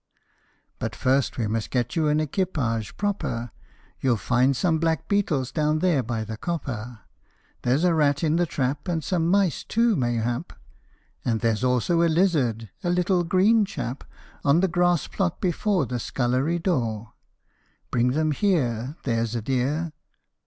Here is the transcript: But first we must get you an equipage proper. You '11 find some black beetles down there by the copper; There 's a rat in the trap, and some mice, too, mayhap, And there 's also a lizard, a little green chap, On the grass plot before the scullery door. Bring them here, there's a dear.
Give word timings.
But 0.79 0.95
first 0.95 1.37
we 1.37 1.45
must 1.45 1.69
get 1.69 1.95
you 1.95 2.07
an 2.07 2.19
equipage 2.19 2.97
proper. 2.97 3.51
You 3.99 4.13
'11 4.13 4.17
find 4.17 4.55
some 4.57 4.79
black 4.79 5.07
beetles 5.07 5.51
down 5.51 5.77
there 5.77 6.01
by 6.01 6.23
the 6.23 6.37
copper; 6.37 7.01
There 7.61 7.77
's 7.77 7.83
a 7.83 7.93
rat 7.93 8.23
in 8.23 8.35
the 8.37 8.47
trap, 8.47 8.87
and 8.87 9.03
some 9.03 9.27
mice, 9.29 9.63
too, 9.63 9.95
mayhap, 9.95 10.53
And 11.23 11.41
there 11.41 11.55
's 11.55 11.63
also 11.63 12.01
a 12.01 12.09
lizard, 12.09 12.71
a 12.83 12.89
little 12.89 13.23
green 13.23 13.63
chap, 13.63 14.03
On 14.43 14.61
the 14.61 14.67
grass 14.67 15.05
plot 15.05 15.39
before 15.39 15.85
the 15.85 15.99
scullery 15.99 16.57
door. 16.57 17.13
Bring 17.91 18.13
them 18.13 18.31
here, 18.31 18.95
there's 19.03 19.35
a 19.35 19.41
dear. 19.43 19.93